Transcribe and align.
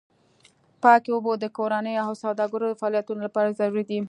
پاکې 0.83 1.09
اوبه 1.13 1.31
د 1.39 1.45
کورنیو 1.57 2.03
او 2.07 2.11
سوداګریزو 2.23 2.79
فعالیتونو 2.81 3.21
لپاره 3.27 3.55
ضروري 3.59 3.83
دي. 3.89 3.97